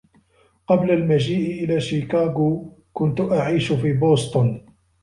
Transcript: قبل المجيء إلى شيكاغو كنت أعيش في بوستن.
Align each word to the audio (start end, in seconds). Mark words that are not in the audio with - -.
قبل 0.67 0.91
المجيء 0.91 1.63
إلى 1.63 1.81
شيكاغو 1.81 2.77
كنت 2.93 3.21
أعيش 3.21 3.71
في 3.71 3.93
بوستن. 3.93 4.65